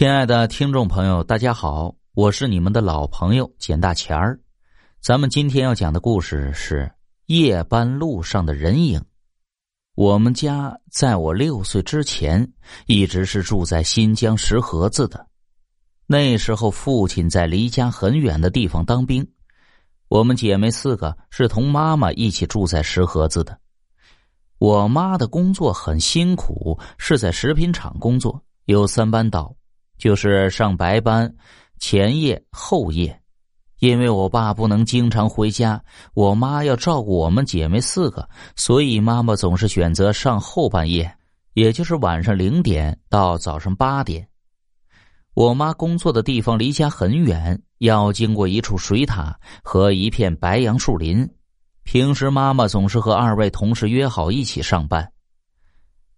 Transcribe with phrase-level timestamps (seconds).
[0.00, 4.40] 亲爱的听众朋友，大家好，我是你们的老朋友简大钱儿。
[4.98, 6.90] 咱们今天要讲的故事是
[7.26, 9.04] 夜班路上的人影。
[9.96, 12.50] 我们家在我六岁之前
[12.86, 15.26] 一直是住在新疆石河子的。
[16.06, 19.30] 那时候父亲在离家很远的地方当兵，
[20.08, 23.60] 我们姐妹四个是同妈妈一起住在石河子的。
[24.56, 29.54] 我妈的工作很辛苦，是在食品厂工作，有三班倒。
[30.00, 31.30] 就是上白班，
[31.78, 33.20] 前夜后夜，
[33.80, 35.80] 因为我爸不能经常回家，
[36.14, 41.14] 我妈要照顾我们姐妹四个，所以妈妈总是选择上后半夜，
[41.52, 44.26] 也就是晚上零点到早上八点。
[45.34, 51.28] 我妈工作的地方离家很远，要经过一处水塔和一片白杨树林。
[51.82, 55.12] 平时妈妈总是和二位同事约好一起上班。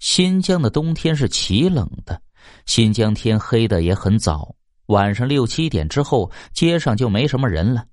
[0.00, 2.20] 新疆的冬天是奇冷的。
[2.66, 4.54] 新疆天黑的也很早，
[4.86, 7.84] 晚上六七点之后，街上就没什么人了。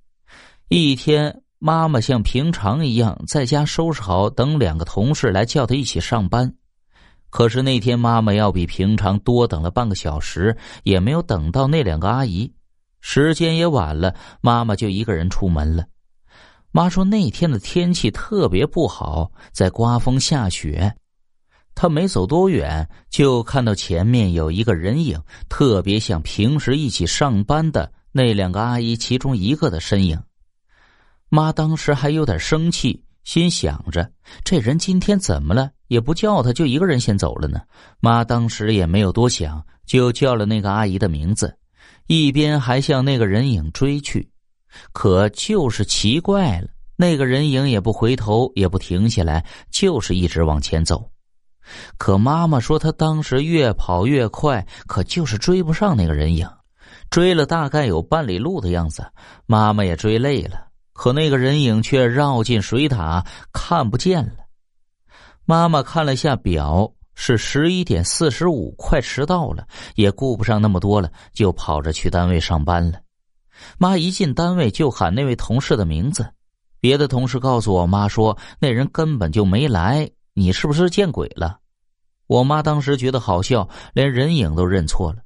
[0.70, 6.54] 一天，妈妈像平常一样在家收拾好，等两个同事来叫她一起上班。
[7.30, 12.52] 可是那天，妈妈要比平常多等了半个小时，也没有等到那两个阿姨。
[13.00, 15.86] 时间也晚了，妈妈就一个人出门了。
[16.72, 20.94] 妈说那天的天气特别不好，在刮风下雪。
[21.80, 30.20] 他没走多远，就看到前面有一个人影，特别像平时一起上班的那两个阿姨其中一个的身影。
[31.30, 34.10] 妈当时还有点生气，心想着
[34.44, 37.62] 这人今天怎么了，也不叫他，就一个人先走了呢。
[38.00, 41.56] 妈当时也没有多想，就叫了那个阿姨的名字，
[42.08, 44.28] 一边还向那个人影追去。
[44.94, 51.08] 可就是奇怪了，那个人影也不回头，也不停下来，就是一直往前走。
[51.98, 56.48] 可妈妈说，她当时越跑越快，可就是追不上那个人影。
[57.10, 59.06] 追了大概有半里路的样子，
[59.46, 64.34] 妈妈也追累了，可那个人影却绕进水塔，看不见了。
[65.46, 73.00] 妈妈看了下表，是十一点四十五，快迟到了，也顾不上那么多了，就跑着去单位上班了。
[73.78, 76.30] 妈一进单位就喊那位同事的名字，
[76.82, 80.10] 别的同事告诉我妈说，那人根本就没来。
[80.40, 81.58] 你是不是见鬼了？
[82.28, 85.24] 我妈当时觉得好笑，连人影都认错了。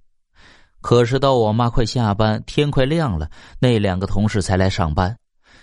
[0.79, 3.29] 可是到我妈快下班，天快亮了，
[3.59, 5.13] 那两个同事才来上班。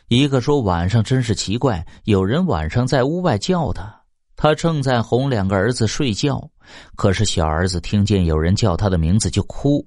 [0.08, 4.02] 一个说晚上真是奇怪，有人晚上在屋外叫他，
[4.36, 6.46] 他正在哄两个儿子睡觉，
[6.94, 9.82] 可是小儿子听见有人叫他的名字就哭。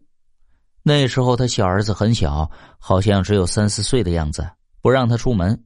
[0.81, 4.43] 那时候他小儿子很小，好像只有三四岁的样子，
[4.81, 5.63] 不让他出门。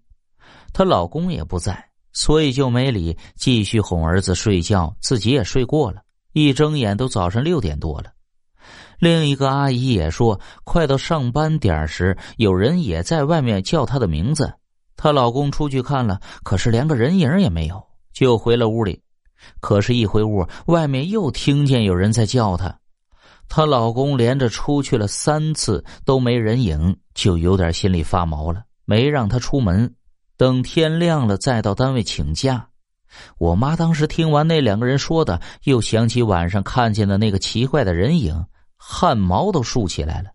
[0.74, 1.82] 她老公也不在。
[2.16, 6.02] 所以就没理，继续哄儿子睡觉，自己也睡过了。
[6.34, 8.12] 一睁眼都早上六点多了。
[8.98, 14.52] 另一个阿姨也说，快到上班点时，有人也在外面叫她的名字。
[14.96, 17.84] 她老公出去看了，可是连个人影也没有，
[18.14, 19.02] 就回了屋里。
[19.60, 22.80] 可是，一回屋，外面又听见有人在叫她。
[23.50, 29.94] 她老公连着出去了三次都没人影，就有点心里发毛了，没让她出门。
[30.38, 32.68] 等天亮了，再到单位请假。
[33.38, 40.30] 我妈当时听完那两个人说的，又想起晚上看见的那个奇怪的人影，汗毛都竖起来了。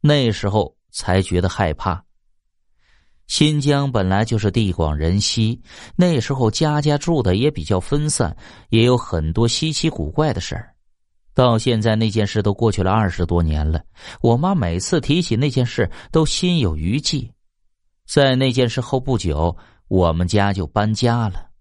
[0.00, 2.04] 那时候才觉得害怕。
[3.26, 5.62] 新疆本来就是地广人稀，
[5.96, 8.36] 那时候家家住的也比较分散，
[8.68, 10.74] 也有很多稀奇古怪的事儿。
[11.32, 13.82] 到现在那件事都过去了二十多年了，
[14.20, 17.30] 我妈每次提起那件事，都心有余悸。
[18.06, 19.56] 在那件事后不久，
[19.88, 21.53] 我们家就搬家了。